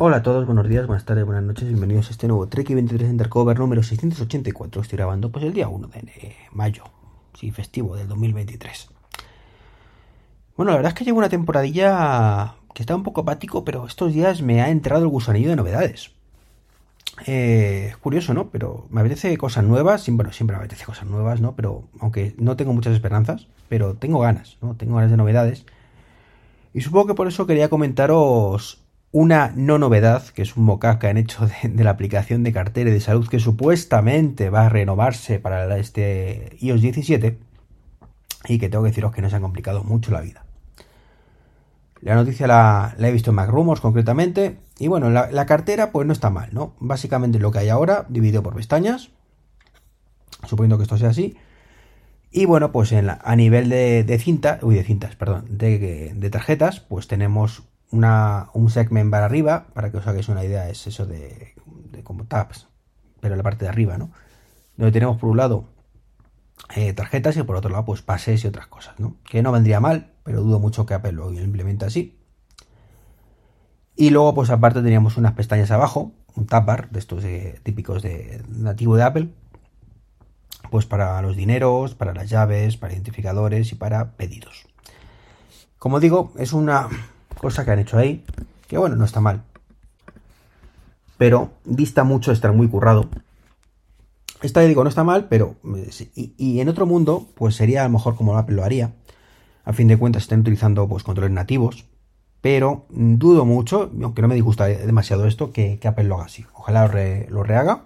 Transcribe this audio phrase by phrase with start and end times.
[0.00, 3.10] Hola a todos, buenos días, buenas tardes, buenas noches, bienvenidos a este nuevo Trek 23
[3.10, 4.82] Undercover número 684.
[4.82, 6.84] Estoy grabando pues el día 1 de mayo,
[7.34, 8.90] sí, festivo del 2023.
[10.56, 14.14] Bueno, la verdad es que llevo una temporadilla que está un poco apático, pero estos
[14.14, 16.12] días me ha entrado el gusanillo de novedades.
[17.26, 18.50] Eh, es curioso, ¿no?
[18.50, 21.56] Pero me apetece cosas nuevas, bueno, siempre me apetece cosas nuevas, ¿no?
[21.56, 24.76] Pero aunque no tengo muchas esperanzas, pero tengo ganas, ¿no?
[24.76, 25.66] Tengo ganas de novedades.
[26.72, 31.08] Y supongo que por eso quería comentaros una no novedad, que es un mockup que
[31.08, 35.78] han hecho de, la aplicación de cartera de salud que supuestamente va a renovarse para
[35.78, 37.38] este iOS 17
[38.48, 40.44] y que tengo que deciros que no se ha complicado mucho la vida.
[42.00, 46.30] La noticia la, he visto en MacRumors concretamente y bueno, la, cartera pues no está
[46.30, 46.74] mal, ¿no?
[46.78, 49.10] Básicamente lo que hay ahora dividido por pestañas,
[50.46, 51.36] suponiendo que esto sea así.
[52.30, 56.30] Y bueno, pues en a nivel de, de cinta, uy, de cintas, perdón, de, de
[56.30, 60.86] tarjetas, pues tenemos una, un segment bar arriba, para que os hagáis una idea, es
[60.86, 61.54] eso de,
[62.04, 62.68] como tabs,
[63.20, 64.10] pero en la parte de arriba, ¿no?
[64.76, 65.64] Donde tenemos por un lado
[66.74, 69.16] eh, tarjetas y por otro lado, pues pases y otras cosas, ¿no?
[69.28, 72.18] Que no vendría mal, pero dudo mucho que Apple lo implemente así.
[73.96, 77.24] Y luego, pues aparte teníamos unas pestañas abajo, un tab bar de estos
[77.64, 79.28] típicos de nativo de Apple,
[80.70, 84.66] pues para los dineros, para las llaves, para identificadores y para pedidos.
[85.78, 86.88] Como digo, es una
[87.38, 88.24] cosa que han hecho ahí,
[88.66, 89.42] que bueno, no está mal.
[91.16, 93.08] Pero dista mucho de estar muy currado.
[94.42, 95.56] Esta digo, no está mal, pero...
[95.76, 98.92] Eh, y, en otro mundo, pues sería a lo mejor como Apple lo haría.
[99.64, 101.86] A fin de cuentas están utilizando pues controles nativos.
[102.40, 106.46] Pero dudo mucho, aunque no me disgusta demasiado esto, que, Apple lo haga así.
[106.54, 106.86] Ojalá
[107.28, 107.84] lo, rehaga.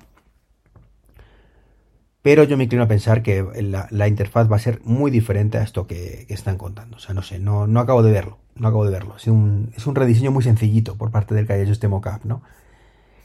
[2.20, 3.42] Pero yo me inclino a pensar que
[3.90, 6.98] la, interfaz va a ser muy diferente a esto que, están contando.
[6.98, 9.16] O sea, no sé, no, no acabo de verlo no acabo de verlo.
[9.16, 12.24] Es un, es un rediseño muy sencillito por parte del que haya hecho este mockup,
[12.24, 12.42] ¿no?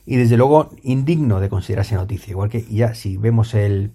[0.05, 2.31] Y desde luego indigno de considerarse noticia.
[2.31, 3.91] Igual que ya si vemos el,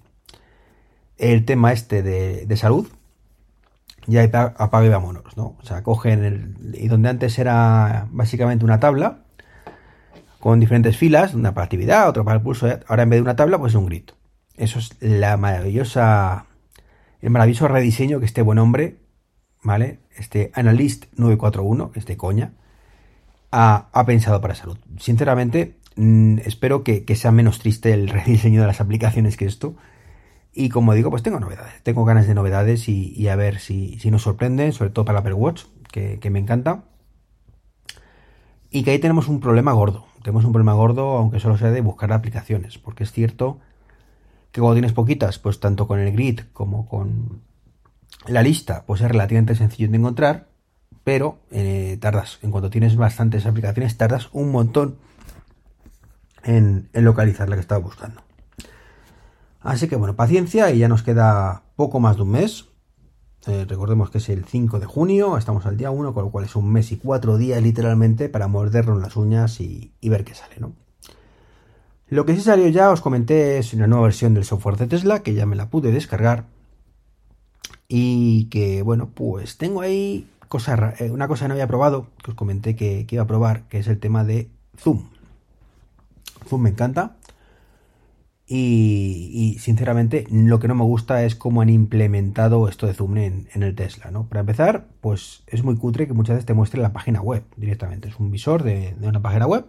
[1.19, 2.87] el tema este de, salud,
[4.07, 4.23] ya
[4.57, 5.57] apague y vámonos, ¿no?
[5.61, 9.25] O sea, cogen el, y donde antes era básicamente una tabla
[10.39, 13.37] con diferentes filas, una para actividad, otra para el pulso, ahora en vez de una
[13.37, 14.11] tabla, pues un grid.
[14.57, 16.47] Eso es la maravillosa,
[17.21, 19.02] el maravilloso rediseño que este buen hombre
[19.63, 20.01] ¿vale?
[20.17, 22.53] Este Analyst 941, este coña,
[23.51, 24.79] ha, pensado para salud.
[24.99, 29.75] Sinceramente, mm, espero que, sea menos triste el rediseño de las aplicaciones que esto.
[30.55, 31.83] Y como digo, pues tengo novedades.
[31.83, 35.65] Tengo ganas de novedades y, a ver si, nos sorprende, sobre todo para Apple Watch,
[35.91, 36.85] que, que me encanta.
[38.71, 40.07] Y que ahí tenemos un problema gordo.
[40.23, 42.79] Tenemos un problema gordo, aunque solo sea de buscar aplicaciones.
[42.79, 43.61] Porque es cierto
[44.51, 47.43] que cuando tienes poquitas, pues tanto con el grid como con
[48.27, 50.49] la lista pues es relativamente sencillo de encontrar,
[51.05, 54.97] pero eh, tardas, en cuanto tienes bastantes aplicaciones, tardas un montón
[56.45, 58.23] en, localizar la que estaba buscando.
[59.61, 62.67] Así que bueno, paciencia y ya nos queda poco más de un mes.
[63.47, 66.45] Eh, recordemos que es el 5 de junio, estamos al día 1, con lo cual
[66.45, 70.57] es un mes y cuatro días literalmente para mordernos las uñas y, ver qué sale,
[70.61, 70.73] ¿no?
[72.09, 75.23] Lo que sí salió ya, os comenté, es una nueva versión del software de Tesla,
[75.23, 76.45] que ya me la pude descargar
[77.95, 82.31] y que, bueno, pues tengo ahí cosa, eh, una cosa que no había probado, que
[82.31, 84.49] os comenté que, iba a probar, que es el tema de
[84.79, 85.11] Zoom.
[86.49, 87.17] Zoom me encanta.
[88.47, 93.49] Y, sinceramente lo que no me gusta es cómo han implementado esto de Zoom en,
[93.53, 94.27] el Tesla, ¿no?
[94.27, 98.09] Para empezar, pues es muy cutre que muchas veces te muestre la página web directamente.
[98.09, 99.67] Es un visor de, una página web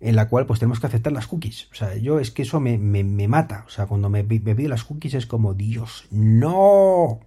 [0.00, 1.68] en la cual pues tenemos que aceptar las cookies.
[1.70, 2.78] O sea, yo es que eso me,
[3.28, 3.64] mata.
[3.66, 7.20] O sea, cuando me, me pide las cookies es como, Dios, no.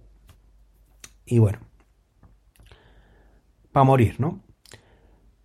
[1.26, 1.58] Y bueno,
[3.72, 4.40] para morir, ¿no?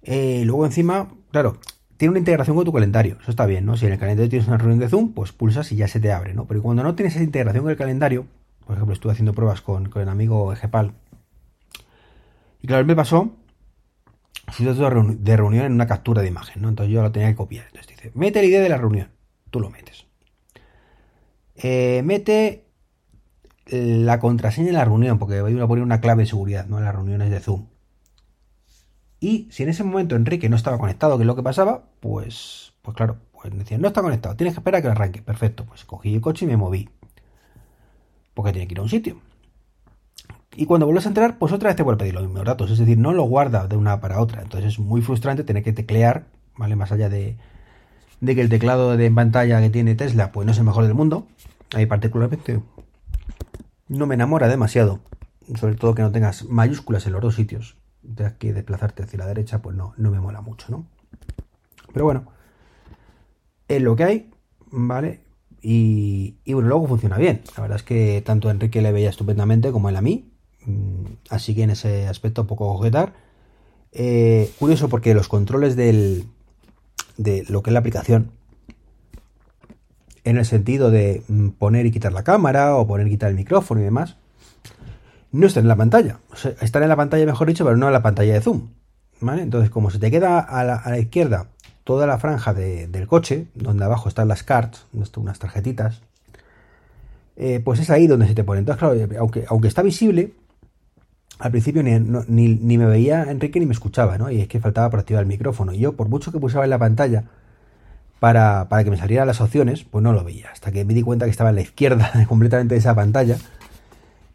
[0.04, 1.58] Eh, luego encima, claro,
[1.98, 3.18] tiene una integración con tu calendario.
[3.22, 3.78] Eso está bien, ¿no?
[3.78, 6.12] Si en el calendario tienes una reunión de Zoom, pues pulsas y ya se te
[6.12, 6.46] abre, ¿no?
[6.46, 8.26] Pero cuando no tienes esa integración con el calendario,
[8.66, 10.94] por ejemplo, estuve haciendo pruebas con, el amigo Ejepal.
[12.62, 13.32] Y claro, me pasó
[14.52, 16.70] su dato de reunión en una captura de imagen, ¿no?
[16.70, 17.66] Entonces yo lo tenía que copiar.
[17.68, 19.10] Entonces dice, mete la idea de la reunión.
[19.50, 20.06] Tú lo metes.
[21.56, 22.71] Eh, mete
[23.68, 26.78] la contraseña de la reunión, porque voy a poner una clave de seguridad, ¿no?
[26.78, 27.68] En las reuniones de Zoom.
[29.20, 32.74] Y si en ese momento Enrique no estaba conectado, que es lo que pasaba, pues,
[32.82, 35.22] pues claro, pues decían, no está conectado, tienes que esperar a que arranque.
[35.22, 36.90] Perfecto, pues cogí el coche y me moví.
[38.34, 39.22] Porque tenía que ir a un sitio.
[40.56, 42.72] Y cuando vuelves a entrar, pues otra vez te vuelve a pedir los mismos datos.
[42.72, 44.42] Es decir, no lo guarda de una para otra.
[44.42, 46.26] Entonces es muy frustrante tener que teclear,
[46.58, 46.76] ¿vale?
[46.76, 47.38] Más allá de,
[48.20, 50.94] de que el teclado de pantalla que tiene Tesla, pues no es el mejor del
[50.94, 51.28] mundo.
[51.74, 52.60] Ahí particularmente
[53.92, 55.02] no me enamora demasiado.
[55.60, 57.76] Sobre todo que no tengas mayúsculas en los dos sitios.
[58.16, 60.86] Tengas que desplazarte hacia la derecha, pues no, no me mola mucho, ¿no?
[61.94, 62.26] Pero bueno,
[63.68, 64.32] es lo que hay,
[64.72, 65.20] ¿vale?
[65.62, 67.42] Y, bueno, luego funciona bien.
[67.58, 70.32] La verdad es que tanto a Enrique le veía estupendamente como él a mí.
[70.66, 73.14] Mm, así que en ese aspecto poco objetar.
[73.92, 76.28] Eh, curioso porque los controles del,
[77.18, 78.32] de lo que es la aplicación,
[80.24, 83.36] en el sentido de mm, poner y quitar la cámara o poner y quitar el
[83.36, 84.18] micrófono y demás,
[85.32, 86.20] no están en la pantalla.
[86.62, 88.68] están en la pantalla, mejor dicho, pero no en la pantalla de zoom.
[89.22, 89.44] ¿vale?
[89.44, 91.48] Entonces, como se te queda a la, izquierda
[91.84, 94.86] toda la franja del coche, donde abajo están las cards,
[95.16, 96.02] unas tarjetitas,
[97.38, 98.60] eh, pues es ahí donde se te pone.
[98.60, 100.34] Entonces, claro, aunque, aunque está visible,
[101.40, 104.30] al principio ni, ni, me veía Enrique ni me escuchaba, ¿no?
[104.30, 105.74] Y es que faltaba por activar el micrófono.
[105.74, 107.24] Y yo, por mucho que pulsaba en la pantalla
[108.22, 110.52] para, para, que me salieran las opciones, pues no lo veía.
[110.52, 113.36] Hasta que me di cuenta que estaba en la izquierda completamente de esa pantalla.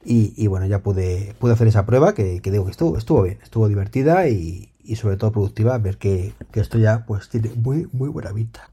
[0.04, 3.68] Y, bueno, ya pude, pude hacer esa prueba que, digo que estuvo, estuvo bien, estuvo
[3.68, 5.78] divertida y, sobre todo productiva.
[5.78, 8.70] Ver que, esto ya pues tiene muy, muy buena vista.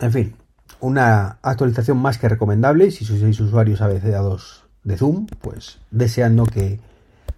[0.00, 0.36] En fin,
[0.80, 2.90] una actualización más que recomendable.
[2.92, 6.80] Si sois usuarios ABC2 de Zoom, pues deseando que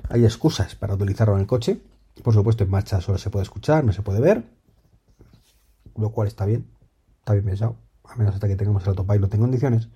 [0.08, 1.80] hay excusas para utilizarlo en el coche.
[2.22, 4.53] Por supuesto, en marcha solo se puede escuchar, no se puede ver.
[5.96, 6.66] Lo cual está bien.
[7.20, 7.76] Está bien pensado.
[8.04, 9.88] A menos hasta que tengamos el autopilot en condiciones.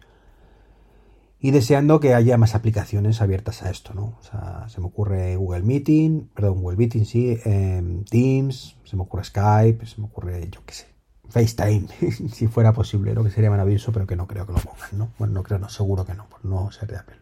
[1.41, 4.17] Y deseando que haya más aplicaciones abiertas a esto, ¿no?
[4.19, 9.03] O sea, se me ocurre Google Meeting, perdón, Google Meeting, sí, em, Teams, se me
[9.03, 10.87] ocurre Skype, se me ocurre, yo qué sé,
[11.29, 11.87] FaceTime,
[12.33, 15.11] si fuera posible, lo que sería maravilloso, pero que no creo que lo pongan, ¿no?
[15.17, 17.17] Bueno, no creo, no, seguro que no, por no ser de Apple.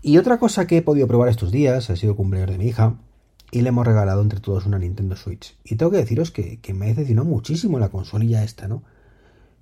[0.00, 2.66] Y otra cosa que he podido probar estos días ha sido el cumpleaños de mi
[2.66, 2.96] hija
[3.50, 5.56] y le hemos regalado entre todos una Nintendo Switch.
[5.64, 8.82] Y tengo que deciros que, me decepcionado muchísimo la consolilla esta, ¿no?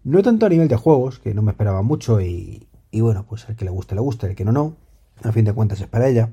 [0.04, 3.56] No tanto a nivel de juegos, que no me esperaba mucho y, bueno, pues el
[3.56, 4.76] que le guste le guste, el que no no,
[5.22, 6.30] a fin de cuentas es para ella,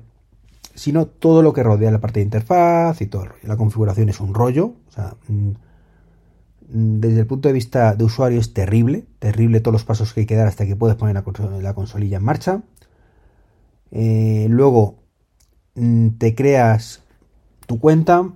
[0.74, 3.26] sino todo lo que rodea la parte de interfaz y todo.
[3.42, 8.04] La configuración es un rollo, o sea, mm, mm, desde el punto de vista de
[8.04, 11.14] usuario es terrible, terrible todos los pasos que hay que dar hasta que puedes poner
[11.14, 12.62] la consolilla en marcha.
[13.92, 14.96] Eh, luego
[15.74, 17.01] mm, te creas
[17.66, 18.28] tu cuenta.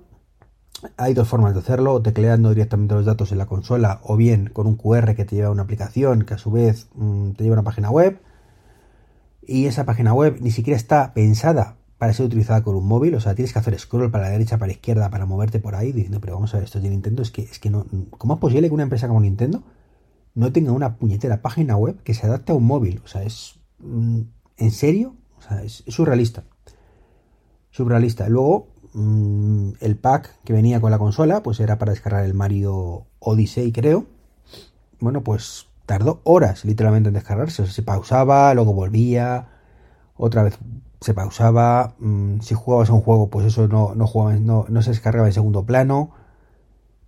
[0.97, 4.67] Hay dos formas de hacerlo, tecleando directamente los datos en la consola o bien con
[4.67, 7.55] un QR que te lleva a una aplicación que a su vez mm, te lleva
[7.55, 8.19] a una página web.
[9.41, 13.19] Y esa página web ni siquiera está pensada para ser utilizada con un móvil, o
[13.19, 15.91] sea, tienes que hacer scroll para la derecha, para la izquierda, para moverte por ahí,
[15.91, 18.39] diciendo, pero vamos a ver, esto de Nintendo, es que, es que no, ¿cómo es
[18.39, 19.63] posible que una empresa como Nintendo
[20.35, 23.01] no tenga una puñetera página web que se adapte a un móvil?
[23.03, 24.21] O sea, es, mm,
[24.57, 25.15] ¿en serio?
[25.63, 26.43] es, surrealista.
[27.77, 28.27] Surrealista.
[28.27, 33.05] Luego, mm, el pack que venía con la consola, pues era para descargar el Mario
[33.19, 34.07] Odyssey, creo.
[34.99, 37.61] Bueno, pues tardó horas literalmente en descargarse.
[37.61, 39.49] O se pausaba, luego volvía,
[40.15, 40.57] otra vez
[41.01, 41.95] se pausaba.
[41.99, 44.09] Mm, si jugabas a un juego, pues eso no, no,
[44.39, 46.11] no, no se descargaba en segundo plano.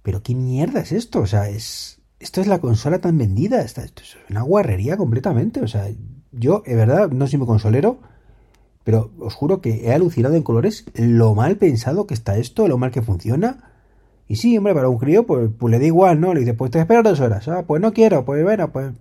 [0.03, 1.99] Pero qué mierda es esto, o sea, es.
[2.19, 5.61] Esto es la consola tan vendida, esto es una guarrería completamente.
[5.61, 5.89] O sea,
[6.31, 8.01] yo, de verdad, no soy muy consolero,
[8.89, 12.79] pero os juro que he alucinado en colores lo mal pensado que está esto, lo
[12.79, 13.69] mal que funciona.
[14.27, 16.33] Y sí, hombre, para un crío, pues, pues le da igual, ¿no?
[16.33, 17.47] Le dice, pues te espero dos horas.
[17.49, 18.91] Ah, pues no quiero, pues bueno, pues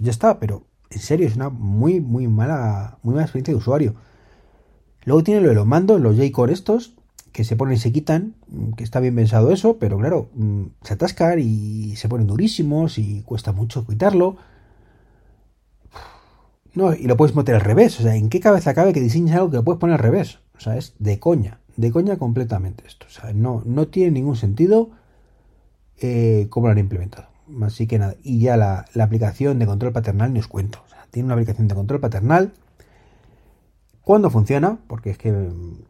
[0.00, 0.38] ya está.
[0.38, 3.94] Pero en serio, es una muy, muy mala, muy mala experiencia de usuario.
[5.06, 6.92] Luego tiene lo de los mandos, los J-Core estos,
[7.32, 8.34] que se ponen y se quitan,
[8.76, 13.22] que está bien pensado eso, pero claro, mm, se atascan y se ponen durísimos y
[13.22, 14.36] cuesta mucho quitarlo.
[16.74, 17.98] No, y lo puedes meter al revés.
[18.00, 20.38] O sea, ¿en qué cabeza cabe que diseñes algo que lo puedes poner al revés?
[20.56, 21.60] O sea, es de coña.
[21.76, 23.06] De coña completamente esto.
[23.06, 24.90] O sea, no, no tiene ningún sentido
[26.00, 27.28] eh, cómo lo han implementado.
[27.62, 28.14] Así que nada.
[28.22, 30.82] Y ya la, aplicación de control paternal ni os cuento.
[30.86, 32.52] O sea, tiene una aplicación de control paternal.
[34.02, 34.78] ¿Cuándo funciona?
[34.86, 35.84] Porque es que mm,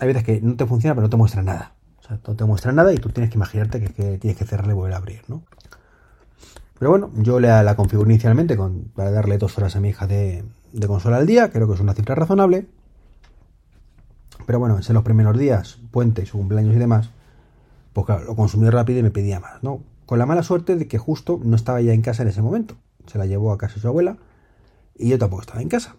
[0.00, 1.74] hay veces que no te funciona, pero no te muestra nada.
[1.98, 4.44] O sea, no te muestra nada y tú tienes que imaginarte que, que tienes que
[4.44, 5.42] cerrarle y volver a abrir, ¿no?
[6.80, 8.56] Pero bueno, yo la, la configuré inicialmente
[8.94, 10.42] para darle dos horas a mi hija de,
[10.86, 12.68] consola al día, creo que es una cifra razonable.
[14.46, 17.10] Pero bueno, en los primeros días, puente, su cumpleaños y demás,
[17.92, 19.82] pues claro, lo consumí rápido y me pedía más, ¿no?
[20.06, 22.76] Con la mala suerte de que justo no estaba ya en casa en ese momento.
[23.06, 24.16] Se la llevó a casa de su abuela
[24.96, 25.96] y yo tampoco estaba en casa.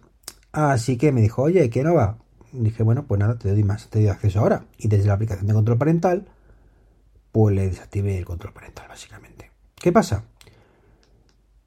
[0.50, 2.18] Así que me dijo, oye, ¿qué no va?
[2.50, 4.64] Dije, bueno, pues nada, te doy más, te doy acceso ahora.
[4.78, 6.26] Y desde la aplicación de control parental,
[7.30, 9.52] pues le desactivé el control parental, básicamente.
[9.76, 10.24] ¿Qué pasa?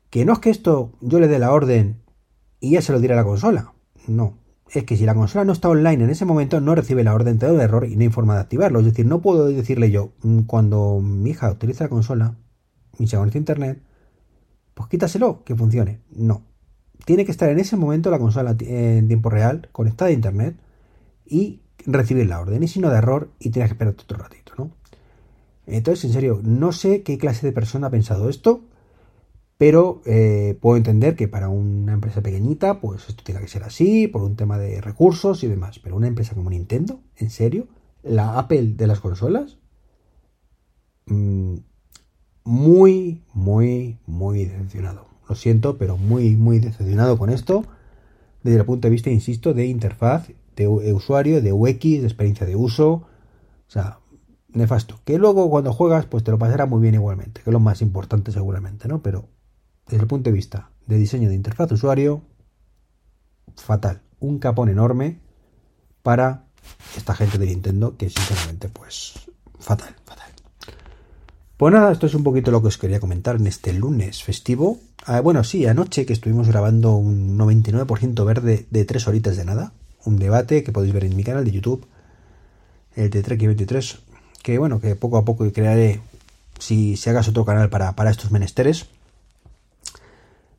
[0.09, 2.01] Que no es que esto yo le dé la orden
[2.59, 3.73] y ya se lo diré a la consola.
[4.07, 4.37] No.
[4.71, 7.37] Es que si la consola no está online en ese momento, no recibe la orden,
[7.37, 8.79] te un error y no hay forma de activarlo.
[8.79, 12.35] Es decir, no puedo decirle yo, mm, cuando mi hija utiliza la consola
[12.97, 13.83] y se conecta a internet,
[14.73, 16.01] pues quítaselo, que funcione.
[16.11, 16.43] No.
[17.05, 20.57] Tiene que estar en ese momento la consola en tiempo real, conectada a internet,
[21.25, 22.63] y recibir la orden.
[22.63, 24.71] Y si no da error, y tienes que esperar otro ratito, ¿no?
[25.67, 28.65] Entonces, en serio, no sé qué clase de persona ha pensado esto,
[29.57, 34.07] pero eh, puedo entender que para una empresa pequeñita, pues esto tiene que ser así,
[34.07, 35.79] por un tema de recursos y demás.
[35.79, 37.67] Pero una empresa como Nintendo, ¿en serio?
[38.03, 39.57] ¿La Apple de las consolas?
[41.05, 41.55] Mm,
[42.43, 45.07] muy, muy, muy decepcionado.
[45.29, 47.63] Lo siento, pero muy, muy decepcionado con esto.
[48.43, 52.55] Desde el punto de vista, insisto, de interfaz, de usuario, de UX, de experiencia de
[52.55, 52.91] uso.
[52.91, 53.07] O
[53.67, 53.99] sea,
[54.49, 54.99] nefasto.
[55.05, 57.81] Que luego cuando juegas, pues te lo pasará muy bien igualmente, que es lo más
[57.81, 59.01] importante seguramente, ¿no?
[59.01, 59.29] Pero
[59.85, 62.21] desde el punto de vista de diseño de interfaz usuario,
[63.55, 64.01] fatal.
[64.19, 65.19] Un capón enorme
[66.03, 66.45] para
[66.95, 69.13] esta gente de Nintendo que sinceramente pues
[69.59, 70.31] fatal, fatal.
[71.57, 74.79] Pues nada, esto es un poquito lo que os quería comentar en este lunes festivo.
[75.05, 79.73] Ah, bueno, sí, anoche que estuvimos grabando un 99% verde de tres horitas de nada.
[80.03, 81.87] Un debate que podéis ver en mi canal de YouTube,
[82.95, 83.99] el de Trek 23,
[84.43, 86.01] que bueno, que poco a poco crearé
[86.59, 88.87] si, si hagas otro canal para estos menesteres.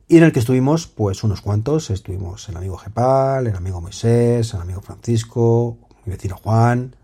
[0.08, 4.54] Y en el que estuvimos, pues unos cuantos, estuvimos el amigo Gepal, el amigo Moisés,
[4.54, 6.94] el amigo Francisco, mi vecino Juan,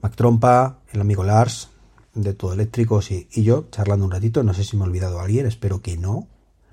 [0.00, 1.70] Mac Trompa, el amigo Lars,
[2.14, 5.46] de todo eléctricos y, yo, charlando un ratito, no sé si me he olvidado alguien,
[5.46, 6.28] espero que no.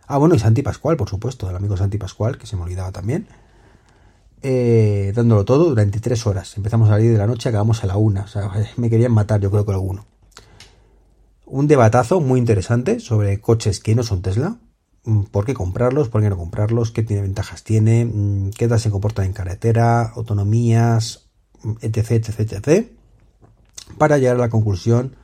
[0.05, 2.91] Ah, bueno, y Santi Pascual, por supuesto, el amigo Santi Pascual, que se me olvidaba
[2.91, 3.27] también.
[4.44, 6.55] Eh, dándolo todo durante tres horas.
[6.55, 8.25] Empezamos a salir de la noche, acabamos a la una.
[8.25, 10.05] O sea, me querían matar, yo creo que alguno.
[11.48, 14.58] Un debatazo muy interesante sobre coches que no son Tesla,
[15.31, 18.89] por qué comprarlos, por qué no comprarlos, qué tiene, ventajas tiene, mm, qué tal se
[18.89, 21.27] comportan en carretera, autonomías,
[21.81, 22.91] etc, etc, etc.
[23.97, 25.15] Para llegar a la conclusión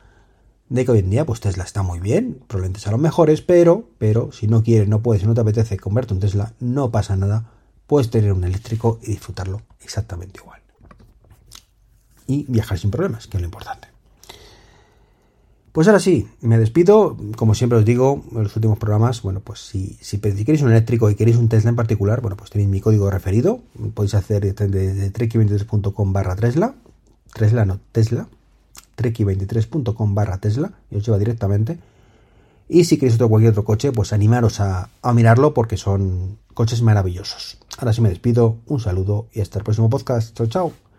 [0.70, 3.90] de que hoy en día pues Tesla está muy bien, probablemente sean los mejores, pero,
[3.98, 7.16] pero si no quieres, no puedes, si no te apetece convertir un Tesla, no pasa
[7.18, 7.52] nada,
[7.88, 10.62] puedes tener un eléctrico y disfrutarlo exactamente igual.
[12.28, 13.90] Y viajar sin problemas, que es lo importante.
[15.72, 17.18] Pues ahora sí, me despido.
[17.38, 21.10] Como siempre os digo en los últimos programas, bueno, pues si, si queréis un eléctrico
[21.10, 23.62] y queréis un Tesla en particular, bueno, pues tenéis mi código referido.
[23.94, 26.76] Podéis hacer desde treki23.com barra Tesla.
[27.34, 28.28] Tesla no, Tesla.
[28.98, 31.80] treki23.com barra Tesla y os lleva directamente.
[32.68, 36.82] Y si queréis otro cualquier otro coche, pues animaros a, a mirarlo porque son coches
[36.82, 37.58] maravillosos.
[37.78, 40.36] Ahora sí me despido, un saludo y hasta el próximo podcast.
[40.36, 40.91] Chao, chao.